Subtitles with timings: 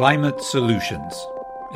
[0.00, 1.26] Climate Solutions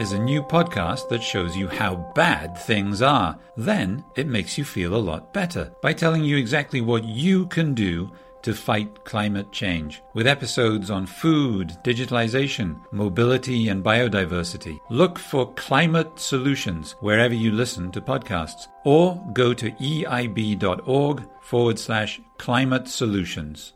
[0.01, 3.39] is a new podcast that shows you how bad things are.
[3.55, 7.75] Then it makes you feel a lot better by telling you exactly what you can
[7.75, 8.11] do
[8.41, 14.79] to fight climate change, with episodes on food, digitalization, mobility, and biodiversity.
[14.89, 22.23] Look for Climate Solutions wherever you listen to podcasts, or go to eib.org forward slash
[22.39, 23.75] climate solutions.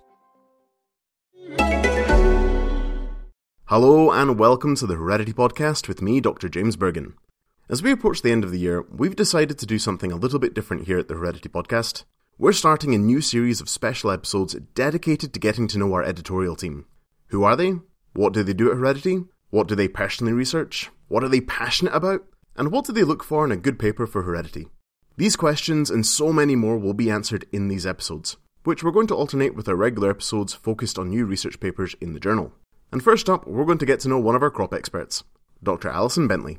[3.71, 6.49] Hello and welcome to the Heredity Podcast with me, Dr.
[6.49, 7.13] James Bergen.
[7.69, 10.39] As we approach the end of the year, we've decided to do something a little
[10.39, 12.05] bit different here at the Heredity Podcast.
[12.39, 16.57] We're starting a new series of special episodes dedicated to getting to know our editorial
[16.57, 16.87] team.
[17.27, 17.75] Who are they?
[18.15, 19.25] What do they do at Heredity?
[19.51, 20.89] What do they personally research?
[21.09, 22.25] What are they passionate about?
[22.57, 24.69] And what do they look for in a good paper for Heredity?
[25.19, 29.09] These questions and so many more will be answered in these episodes, which we're going
[29.09, 32.55] to alternate with our regular episodes focused on new research papers in the journal.
[32.91, 35.23] And first up, we're going to get to know one of our crop experts,
[35.63, 35.91] Dr.
[35.91, 36.59] Alison Bentley.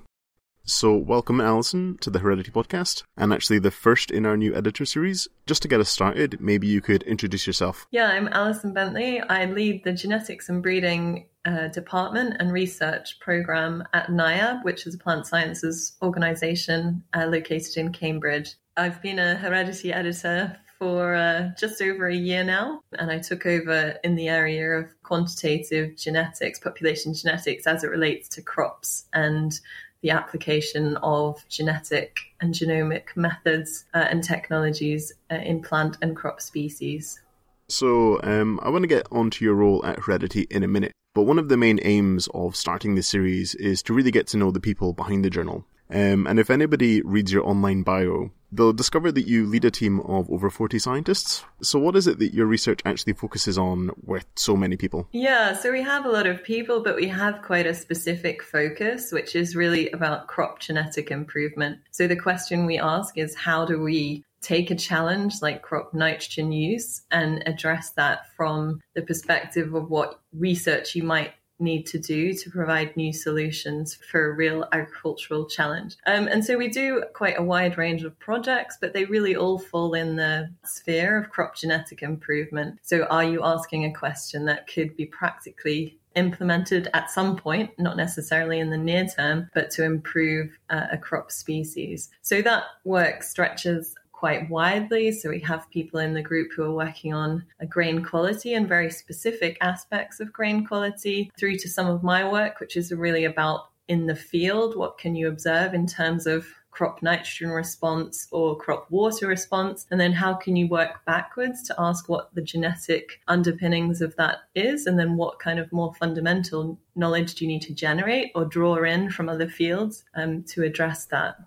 [0.64, 4.86] So, welcome, Alison, to the Heredity Podcast, and actually the first in our new editor
[4.86, 5.28] series.
[5.48, 7.88] Just to get us started, maybe you could introduce yourself.
[7.90, 9.20] Yeah, I'm Alison Bentley.
[9.22, 14.94] I lead the Genetics and Breeding uh, Department and Research Program at NIAB, which is
[14.94, 18.54] a plant sciences organization uh, located in Cambridge.
[18.78, 23.46] I've been a heredity editor for uh, just over a year now, and I took
[23.46, 29.60] over in the area of quantitative genetics, population genetics, as it relates to crops and
[30.02, 36.40] the application of genetic and genomic methods uh, and technologies uh, in plant and crop
[36.40, 37.20] species.
[37.68, 41.24] So, um, I want to get onto your role at Heredity in a minute, but
[41.24, 44.50] one of the main aims of starting this series is to really get to know
[44.50, 45.66] the people behind the journal.
[45.92, 50.00] Um, and if anybody reads your online bio, they'll discover that you lead a team
[50.02, 51.44] of over 40 scientists.
[51.62, 55.08] So, what is it that your research actually focuses on with so many people?
[55.12, 59.12] Yeah, so we have a lot of people, but we have quite a specific focus,
[59.12, 61.80] which is really about crop genetic improvement.
[61.92, 66.52] So, the question we ask is how do we take a challenge like crop nitrogen
[66.52, 72.34] use and address that from the perspective of what research you might need to do
[72.34, 75.98] to provide new solutions for a real agricultural challenge.
[76.06, 79.60] Um, and so we do quite a wide range of projects, but they really all
[79.60, 82.80] fall in the sphere of crop genetic improvement.
[82.82, 87.96] So are you asking a question that could be practically implemented at some point, not
[87.96, 92.10] necessarily in the near term, but to improve uh, a crop species.
[92.22, 95.14] So that work stretches quite widely.
[95.14, 98.92] So we have people in the group who are working on grain quality and very
[98.92, 103.70] specific aspects of grain quality, through to some of my work, which is really about
[103.88, 108.92] in the field what can you observe in terms of crop nitrogen response or crop
[108.92, 109.88] water response?
[109.90, 114.40] And then how can you work backwards to ask what the genetic underpinnings of that
[114.54, 114.86] is?
[114.86, 118.84] And then what kind of more fundamental knowledge do you need to generate or draw
[118.84, 121.38] in from other fields um, to address that?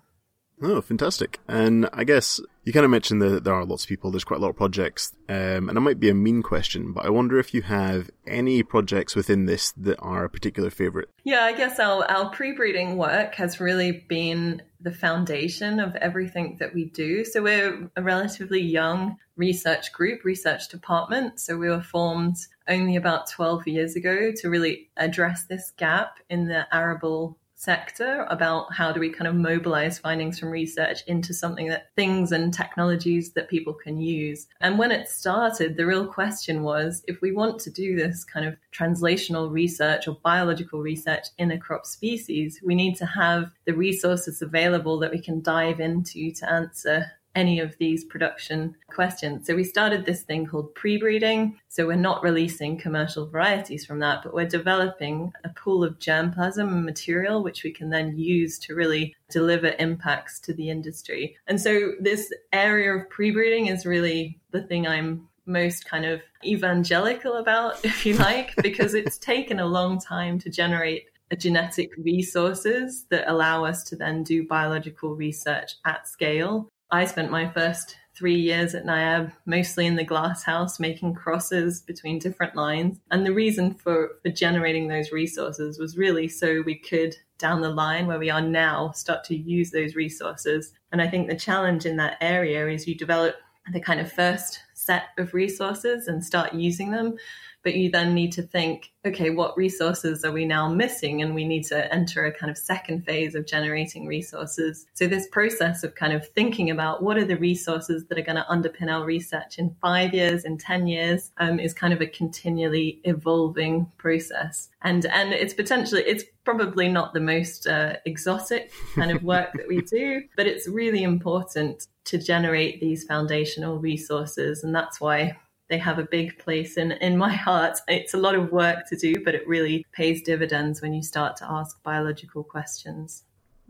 [0.61, 1.39] Oh, fantastic.
[1.47, 4.39] And I guess you kind of mentioned that there are lots of people, there's quite
[4.39, 7.37] a lot of projects, um, and it might be a mean question, but I wonder
[7.39, 11.09] if you have any projects within this that are a particular favourite.
[11.23, 16.57] Yeah, I guess our, our pre breeding work has really been the foundation of everything
[16.59, 17.23] that we do.
[17.25, 21.39] So we're a relatively young research group, research department.
[21.39, 22.35] So we were formed
[22.67, 28.73] only about 12 years ago to really address this gap in the arable sector about
[28.73, 33.31] how do we kind of mobilize findings from research into something that things and technologies
[33.33, 34.47] that people can use.
[34.61, 38.45] And when it started, the real question was if we want to do this kind
[38.45, 43.73] of translational research or biological research in a crop species, we need to have the
[43.73, 49.47] resources available that we can dive into to answer any of these production questions.
[49.47, 51.59] So we started this thing called pre-breeding.
[51.69, 56.67] So we're not releasing commercial varieties from that, but we're developing a pool of germplasm
[56.67, 61.35] and material which we can then use to really deliver impacts to the industry.
[61.47, 67.37] And so this area of pre-breeding is really the thing I'm most kind of evangelical
[67.37, 73.05] about, if you like, because it's taken a long time to generate a genetic resources
[73.09, 76.69] that allow us to then do biological research at scale.
[76.93, 81.81] I spent my first three years at NIAB mostly in the glass house making crosses
[81.81, 82.99] between different lines.
[83.09, 87.71] And the reason for, for generating those resources was really so we could, down the
[87.71, 90.73] line where we are now, start to use those resources.
[90.91, 93.37] And I think the challenge in that area is you develop
[93.71, 97.15] the kind of first set of resources and start using them
[97.63, 101.21] but you then need to think, okay, what resources are we now missing?
[101.21, 104.85] And we need to enter a kind of second phase of generating resources.
[104.93, 108.35] So this process of kind of thinking about what are the resources that are going
[108.35, 112.07] to underpin our research in five years, in 10 years, um, is kind of a
[112.07, 114.69] continually evolving process.
[114.81, 119.67] And, and it's potentially, it's probably not the most uh, exotic kind of work that
[119.67, 124.63] we do, but it's really important to generate these foundational resources.
[124.63, 125.37] And that's why
[125.73, 127.79] they have a big place in, in my heart.
[127.87, 131.35] It's a lot of work to do, but it really pays dividends when you start
[131.37, 133.23] to ask biological questions.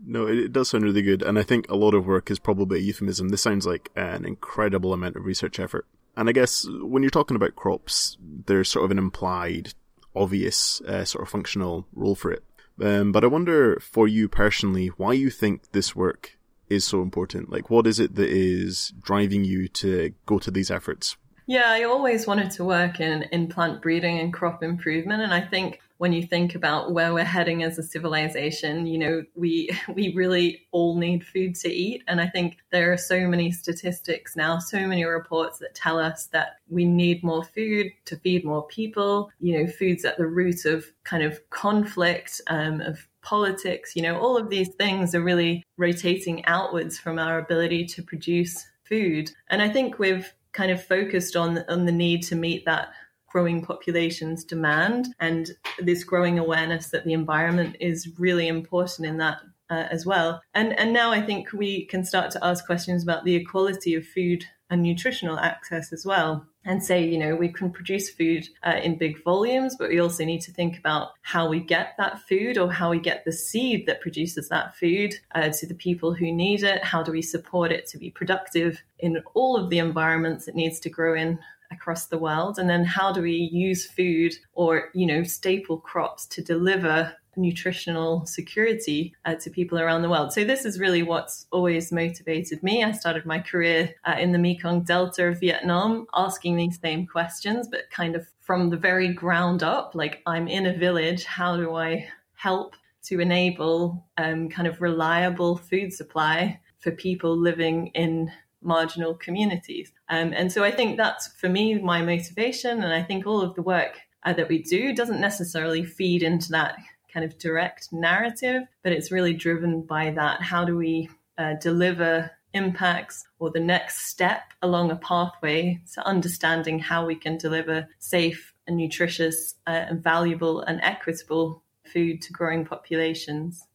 [0.04, 1.22] No, it, does sound really good.
[1.22, 3.30] And I think a lot of work is probably a euphemism.
[3.30, 5.86] This sounds like an incredible amount of research effort.
[6.14, 9.72] And I guess when you're talking about crops, there's sort of an implied,
[10.14, 12.44] obvious uh, sort of functional role for it.
[12.82, 16.36] Um, but I wonder for you personally, why you think this work
[16.68, 17.50] is so important.
[17.50, 21.16] Like, what is it that is driving you to go to these efforts?
[21.46, 25.20] Yeah, I always wanted to work in, in plant breeding and crop improvement.
[25.22, 29.22] And I think when you think about where we're heading as a civilization, you know,
[29.34, 32.02] we we really all need food to eat.
[32.08, 36.26] And I think there are so many statistics now, so many reports that tell us
[36.26, 39.30] that we need more food to feed more people.
[39.38, 44.18] You know, food's at the root of kind of conflict, um, of politics, you know,
[44.18, 49.30] all of these things are really rotating outwards from our ability to produce food.
[49.48, 52.88] And I think we've kind of focused on on the need to meet that
[53.28, 59.38] growing population's demand and this growing awareness that the environment is really important in that
[59.70, 60.42] uh, as well.
[60.54, 64.06] And and now I think we can start to ask questions about the equality of
[64.06, 66.46] food and nutritional access as well.
[66.66, 70.24] And say, you know, we can produce food uh, in big volumes, but we also
[70.24, 73.84] need to think about how we get that food or how we get the seed
[73.86, 76.82] that produces that food uh, to the people who need it.
[76.82, 80.80] How do we support it to be productive in all of the environments it needs
[80.80, 81.38] to grow in
[81.70, 86.24] across the world and then how do we use food or you know staple crops
[86.26, 90.32] to deliver nutritional security uh, to people around the world.
[90.32, 92.82] So this is really what's always motivated me.
[92.82, 97.68] I started my career uh, in the Mekong Delta of Vietnam, asking these same questions,
[97.68, 99.94] but kind of from the very ground up.
[99.94, 105.56] Like I'm in a village, how do I help to enable um, kind of reliable
[105.56, 108.30] food supply for people living in
[108.62, 109.92] marginal communities?
[110.08, 113.54] Um, and so I think that's for me my motivation, and I think all of
[113.54, 116.76] the work uh, that we do doesn't necessarily feed into that
[117.14, 120.42] kind of direct narrative, but it's really driven by that.
[120.42, 121.08] How do we
[121.38, 127.38] uh, deliver impacts or the next step along a pathway to understanding how we can
[127.38, 131.62] deliver safe and nutritious uh, and valuable and equitable
[131.92, 133.66] food to growing populations?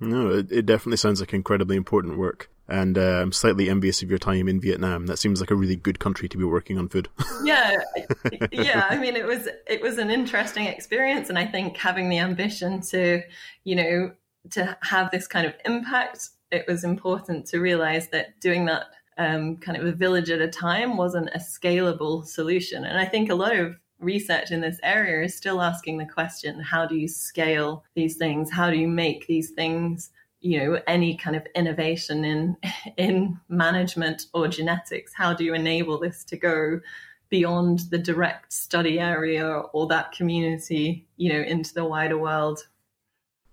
[0.00, 4.10] No, it, it definitely sounds like incredibly important work and uh, I'm slightly envious of
[4.10, 5.06] your time in Vietnam.
[5.06, 7.08] That seems like a really good country to be working on food.
[7.44, 7.80] yeah,
[8.52, 8.86] yeah.
[8.88, 12.80] I mean, it was it was an interesting experience, and I think having the ambition
[12.82, 13.22] to,
[13.64, 14.12] you know,
[14.50, 18.86] to have this kind of impact, it was important to realize that doing that
[19.18, 22.84] um, kind of a village at a time wasn't a scalable solution.
[22.84, 26.60] And I think a lot of research in this area is still asking the question:
[26.60, 28.50] How do you scale these things?
[28.50, 30.10] How do you make these things?
[30.42, 32.56] You know any kind of innovation in
[32.96, 36.80] in management or genetics how do you enable this to go
[37.30, 42.66] beyond the direct study area or that community you know into the wider world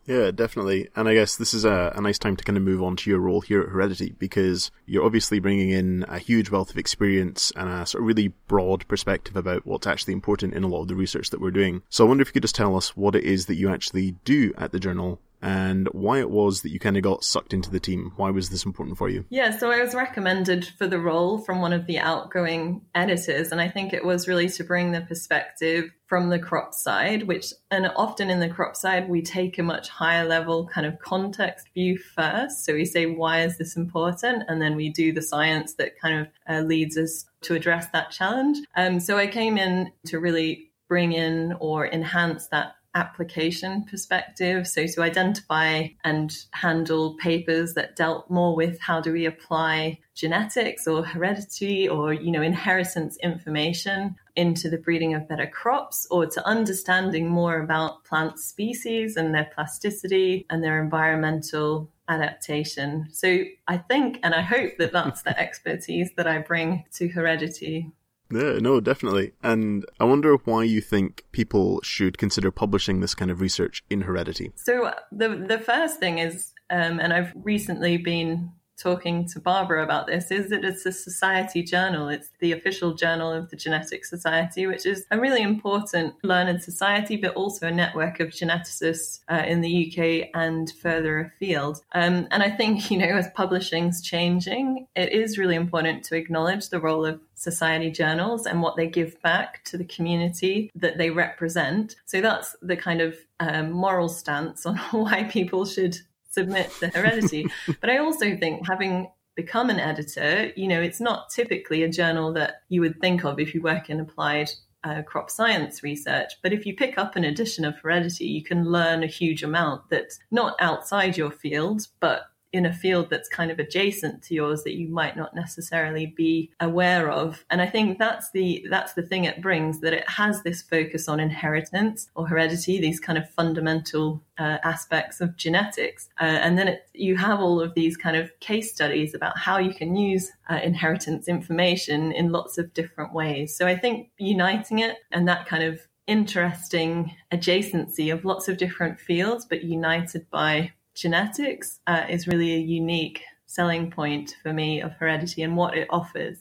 [0.09, 0.89] yeah, definitely.
[0.95, 3.11] And I guess this is a, a, nice time to kind of move on to
[3.11, 7.51] your role here at Heredity because you're obviously bringing in a huge wealth of experience
[7.55, 10.87] and a sort of really broad perspective about what's actually important in a lot of
[10.87, 11.83] the research that we're doing.
[11.89, 14.15] So I wonder if you could just tell us what it is that you actually
[14.25, 17.69] do at the journal and why it was that you kind of got sucked into
[17.69, 18.13] the team.
[18.15, 19.25] Why was this important for you?
[19.29, 23.61] Yeah, so I was recommended for the role from one of the outgoing editors, and
[23.61, 27.87] I think it was really to bring the perspective from the crop side, which, and
[27.95, 31.99] often in the crop side, we take a much higher level kind of context view
[31.99, 32.65] first.
[32.65, 34.43] So we say, why is this important?
[34.47, 38.09] And then we do the science that kind of uh, leads us to address that
[38.09, 38.57] challenge.
[38.75, 44.67] Um, so I came in to really bring in or enhance that application perspective.
[44.67, 50.87] So to identify and handle papers that dealt more with how do we apply genetics
[50.87, 56.45] or heredity or, you know, inheritance information into the breeding of better crops or to
[56.47, 63.07] understanding more about plant species and their plasticity and their environmental adaptation.
[63.11, 67.91] So I think and I hope that that's the expertise that I bring to heredity.
[68.31, 69.33] Yeah, no, definitely.
[69.41, 74.01] And I wonder why you think people should consider publishing this kind of research in
[74.01, 74.51] Heredity.
[74.55, 80.07] So the the first thing is, um, and I've recently been talking to Barbara about
[80.07, 82.09] this is that it's a society journal.
[82.09, 87.17] It's the official journal of the Genetic Society, which is a really important learned society,
[87.17, 91.81] but also a network of geneticists uh, in the UK and further afield.
[91.93, 96.69] Um, and I think, you know, as publishing's changing, it is really important to acknowledge
[96.69, 101.09] the role of society journals and what they give back to the community that they
[101.09, 101.95] represent.
[102.05, 105.97] So that's the kind of um, moral stance on why people should
[106.39, 107.47] submit the heredity.
[107.81, 112.33] but I also think having become an editor, you know, it's not typically a journal
[112.33, 114.49] that you would think of if you work in applied
[114.83, 116.33] uh, crop science research.
[116.41, 119.89] But if you pick up an edition of Heredity, you can learn a huge amount
[119.89, 124.63] that's not outside your field, but in a field that's kind of adjacent to yours
[124.63, 127.45] that you might not necessarily be aware of.
[127.49, 131.07] And i think that's the that's the thing it brings that it has this focus
[131.07, 136.09] on inheritance or heredity these kind of fundamental uh, aspects of genetics.
[136.19, 139.57] Uh, and then it, you have all of these kind of case studies about how
[139.57, 143.55] you can use uh, inheritance information in lots of different ways.
[143.55, 148.99] So i think uniting it and that kind of interesting adjacency of lots of different
[148.99, 154.93] fields but united by genetics uh, is really a unique selling point for me of
[154.93, 156.39] heredity and what it offers.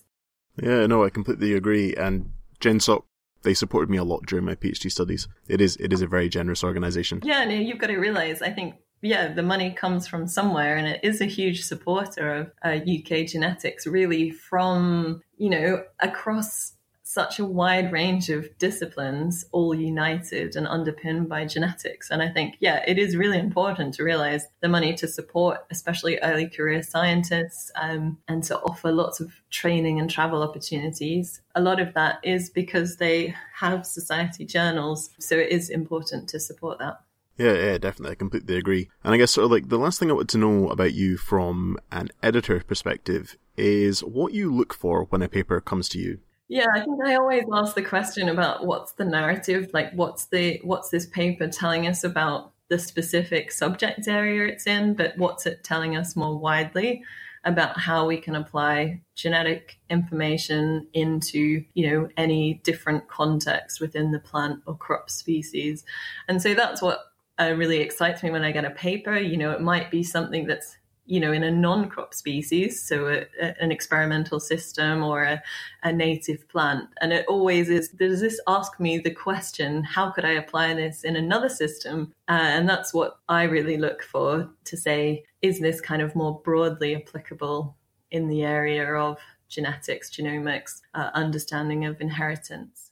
[0.62, 1.94] Yeah, no, I completely agree.
[1.94, 3.04] And GenSoc,
[3.42, 5.28] they supported me a lot during my PhD studies.
[5.46, 7.20] It is it is a very generous organization.
[7.24, 8.42] Yeah, no, you've got to realize.
[8.42, 12.52] I think yeah, the money comes from somewhere, and it is a huge supporter of
[12.64, 16.72] uh, UK genetics, really from you know across
[17.08, 22.10] such a wide range of disciplines, all united and underpinned by genetics.
[22.10, 26.18] And I think, yeah, it is really important to realize the money to support, especially
[26.18, 31.40] early career scientists, um, and to offer lots of training and travel opportunities.
[31.54, 35.08] A lot of that is because they have society journals.
[35.18, 37.00] So it is important to support that.
[37.38, 38.12] Yeah, yeah, definitely.
[38.12, 38.90] I completely agree.
[39.02, 41.16] And I guess sort of like the last thing I want to know about you
[41.16, 46.18] from an editor perspective is what you look for when a paper comes to you.
[46.48, 50.60] Yeah, I think I always ask the question about what's the narrative, like what's the
[50.64, 55.62] what's this paper telling us about the specific subject area it's in, but what's it
[55.62, 57.04] telling us more widely
[57.44, 64.18] about how we can apply genetic information into, you know, any different context within the
[64.18, 65.84] plant or crop species.
[66.28, 67.00] And so that's what
[67.38, 69.16] uh, really excites me when I get a paper.
[69.16, 70.77] You know, it might be something that's
[71.08, 75.42] you know, in a non-crop species, so a, a, an experimental system or a,
[75.82, 76.86] a, native plant.
[77.00, 81.04] And it always is, does this ask me the question, how could I apply this
[81.04, 82.12] in another system?
[82.28, 86.40] Uh, and that's what I really look for to say, is this kind of more
[86.44, 87.74] broadly applicable
[88.10, 92.87] in the area of genetics, genomics, uh, understanding of inheritance?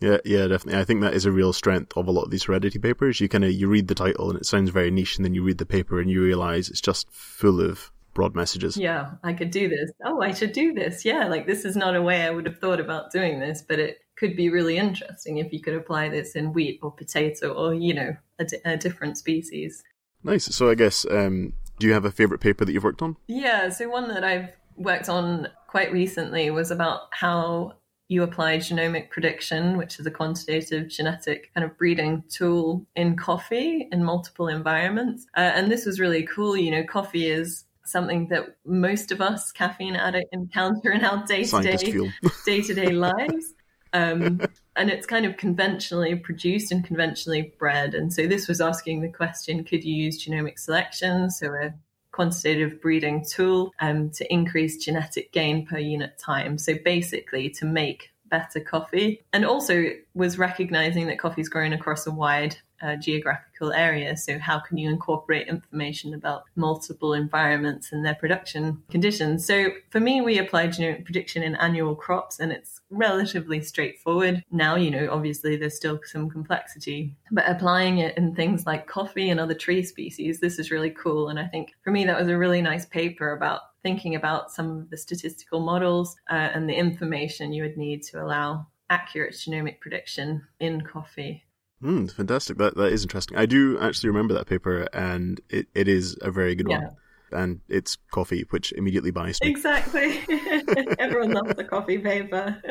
[0.00, 0.80] Yeah, yeah, definitely.
[0.80, 3.20] I think that is a real strength of a lot of these heredity papers.
[3.20, 5.42] You kind of you read the title and it sounds very niche, and then you
[5.42, 8.76] read the paper and you realize it's just full of broad messages.
[8.76, 9.90] Yeah, I could do this.
[10.04, 11.04] Oh, I should do this.
[11.04, 13.78] Yeah, like this is not a way I would have thought about doing this, but
[13.78, 17.74] it could be really interesting if you could apply this in wheat or potato or
[17.74, 18.16] you know
[18.64, 19.82] a, different species.
[20.24, 20.44] Nice.
[20.54, 23.16] So I guess um, do you have a favorite paper that you've worked on?
[23.28, 27.74] Yeah, so one that I've worked on quite recently was about how
[28.08, 33.88] you apply genomic prediction, which is a quantitative genetic kind of breeding tool in coffee
[33.90, 35.26] in multiple environments.
[35.36, 36.56] Uh, and this was really cool.
[36.56, 41.44] You know, coffee is something that most of us caffeine addict encounter in our day
[41.44, 42.10] to day
[42.44, 43.54] day to day lives.
[43.92, 44.40] Um,
[44.76, 47.94] and it's kind of conventionally produced and conventionally bred.
[47.94, 51.74] And so this was asking the question: Could you use genomic selection, so a
[52.16, 56.56] quantitative breeding tool um, to increase genetic gain per unit time.
[56.56, 62.06] So basically, to make better coffee, and also was recognizing that coffee is grown across
[62.06, 62.56] a wide
[62.96, 64.16] geographical area.
[64.16, 69.46] So, how can you incorporate information about multiple environments and their production conditions?
[69.46, 74.44] So, for me, we apply genomic prediction in annual crops, and it's relatively straightforward.
[74.50, 79.30] Now, you know, obviously there's still some complexity, but applying it in things like coffee
[79.30, 81.28] and other tree species, this is really cool.
[81.28, 84.78] And I think for me, that was a really nice paper about thinking about some
[84.78, 89.80] of the statistical models uh, and the information you would need to allow accurate genomic
[89.80, 91.44] prediction in coffee.
[91.82, 92.58] Mm, fantastic.
[92.58, 93.36] That that is interesting.
[93.36, 96.78] I do actually remember that paper, and it, it is a very good yeah.
[96.78, 96.96] one.
[97.32, 99.48] And it's coffee, which immediately buys me.
[99.48, 100.20] Exactly.
[100.98, 102.62] Everyone loves the coffee paper.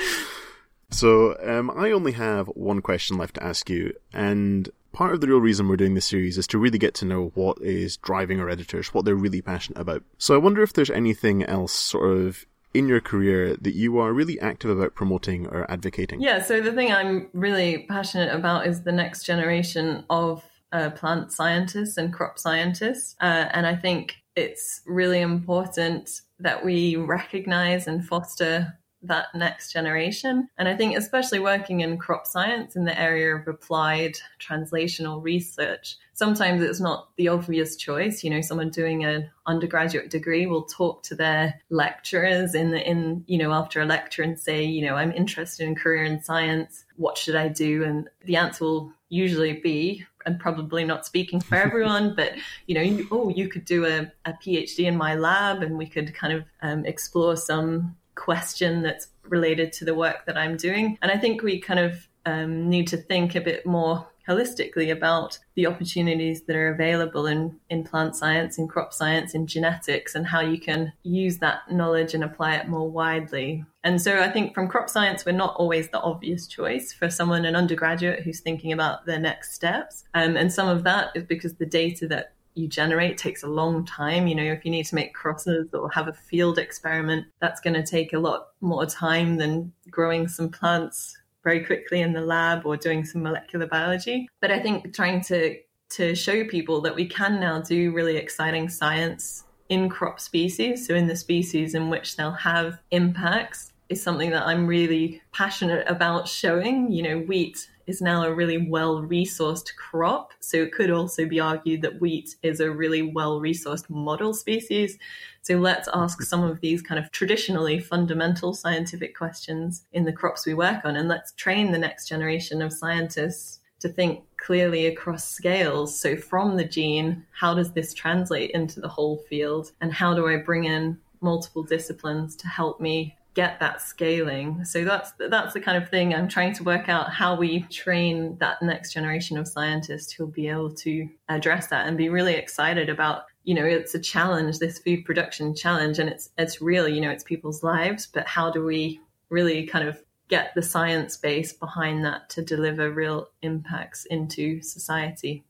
[0.90, 5.26] so um, I only have one question left to ask you, and part of the
[5.26, 8.40] real reason we're doing this series is to really get to know what is driving
[8.40, 10.04] our editors, what they're really passionate about.
[10.18, 14.12] So I wonder if there's anything else sort of in your career that you are
[14.12, 16.20] really active about promoting or advocating?
[16.20, 21.32] Yeah, so the thing I'm really passionate about is the next generation of uh, plant
[21.32, 23.14] scientists and crop scientists.
[23.20, 30.48] Uh, and I think it's really important that we recognize and foster that next generation.
[30.58, 35.96] And I think, especially working in crop science in the area of applied translational research,
[36.14, 38.22] sometimes it's not the obvious choice.
[38.22, 43.24] You know, someone doing an undergraduate degree will talk to their lecturers in the, in,
[43.26, 46.84] you know, after a lecture and say, you know, I'm interested in career in science.
[46.96, 47.82] What should I do?
[47.84, 52.32] And the answer will usually be, and probably not speaking for everyone, but
[52.66, 55.86] you know, you, oh, you could do a, a, PhD in my lab, and we
[55.86, 60.98] could kind of um, explore some question that's related to the work that I'm doing.
[61.02, 65.38] And I think we kind of um, need to think a bit more holistically about
[65.54, 70.26] the opportunities that are available in, in plant science, in crop science, in genetics, and
[70.26, 73.64] how you can use that knowledge and apply it more widely.
[73.82, 77.44] And so I think from crop science, we're not always the obvious choice for someone,
[77.44, 80.04] an undergraduate who's thinking about their next steps.
[80.14, 83.84] Um, and some of that is because the data that you generate takes a long
[83.84, 84.26] time.
[84.26, 87.74] You know, if you need to make crosses or have a field experiment, that's going
[87.74, 92.64] to take a lot more time than growing some plants very quickly in the lab
[92.64, 94.28] or doing some molecular biology.
[94.40, 95.56] But I think trying to
[95.90, 100.94] to show people that we can now do really exciting science in crop species, so
[100.94, 106.28] in the species in which they'll have impacts, is something that I'm really passionate about
[106.28, 106.90] showing.
[106.90, 110.32] You know, wheat is now a really well resourced crop.
[110.40, 114.98] So it could also be argued that wheat is a really well resourced model species.
[115.42, 120.46] So let's ask some of these kind of traditionally fundamental scientific questions in the crops
[120.46, 125.28] we work on, and let's train the next generation of scientists to think clearly across
[125.28, 125.98] scales.
[125.98, 129.72] So, from the gene, how does this translate into the whole field?
[129.80, 134.64] And how do I bring in multiple disciplines to help me get that scaling.
[134.64, 138.36] So that's that's the kind of thing I'm trying to work out how we train
[138.40, 142.88] that next generation of scientists who'll be able to address that and be really excited
[142.88, 147.00] about you know it's a challenge this food production challenge and it's it's real you
[147.00, 151.52] know it's people's lives but how do we really kind of get the science base
[151.52, 155.44] behind that to deliver real impacts into society?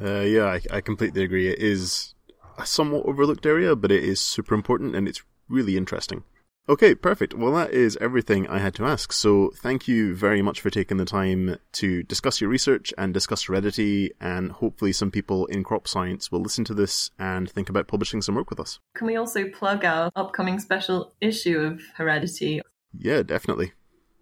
[0.00, 1.48] Uh, yeah I, I completely agree.
[1.48, 2.14] It is
[2.58, 6.24] a somewhat overlooked area but it is super important and it's really interesting
[6.68, 7.34] Okay, perfect.
[7.34, 9.12] Well, that is everything I had to ask.
[9.12, 13.44] So thank you very much for taking the time to discuss your research and discuss
[13.44, 17.88] heredity, and hopefully some people in crop science will listen to this and think about
[17.88, 18.78] publishing some work with us.
[18.94, 22.60] Can we also plug our upcoming special issue of Heredity?
[22.96, 23.72] Yeah, definitely.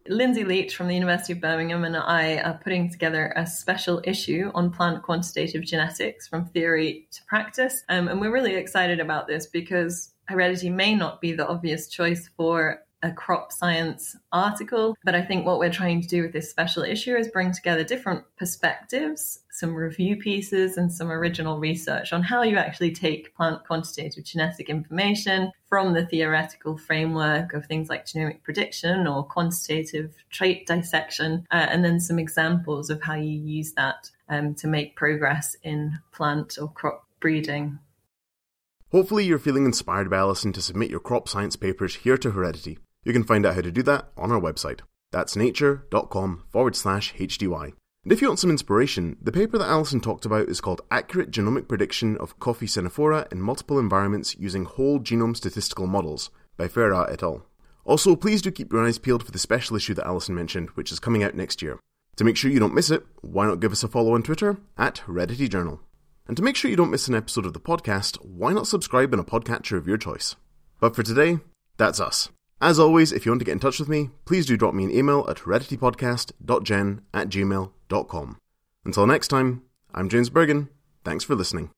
[0.06, 4.50] Lindsay Leach from the University of Birmingham and I are putting together a special issue
[4.54, 7.82] on plant quantitative genetics from theory to practice.
[7.90, 12.28] Um, and we're really excited about this because heredity may not be the obvious choice
[12.36, 14.96] for a crop science article.
[15.04, 17.84] But I think what we're trying to do with this special issue is bring together
[17.84, 23.64] different perspectives, some review pieces, and some original research on how you actually take plant
[23.64, 30.66] quantitative genetic information from the theoretical framework of things like genomic prediction or quantitative trait
[30.66, 35.56] dissection, uh, and then some examples of how you use that um, to make progress
[35.62, 37.78] in plant or crop breeding.
[38.90, 42.78] Hopefully, you're feeling inspired by Alison to submit your crop science papers here to Heredity.
[43.04, 44.80] You can find out how to do that on our website.
[45.12, 47.72] That's nature.com forward slash HDY.
[48.04, 51.30] And if you want some inspiration, the paper that Alison talked about is called Accurate
[51.30, 57.10] Genomic Prediction of Coffea canephora in Multiple Environments Using Whole Genome Statistical Models by Ferrão
[57.12, 57.44] et al.
[57.84, 60.92] Also, please do keep your eyes peeled for the special issue that Alison mentioned, which
[60.92, 61.78] is coming out next year.
[62.16, 64.56] To make sure you don't miss it, why not give us a follow on Twitter
[64.78, 65.80] at Heredity Journal?
[66.28, 69.14] And to make sure you don't miss an episode of the podcast, why not subscribe
[69.14, 70.36] in a podcatcher of your choice?
[70.78, 71.40] But for today,
[71.78, 72.28] that's us.
[72.60, 74.84] As always, if you want to get in touch with me, please do drop me
[74.84, 78.36] an email at hereditypodcast.gen at gmail.com.
[78.84, 79.62] Until next time,
[79.94, 80.68] I'm James Bergen.
[81.04, 81.70] Thanks for listening.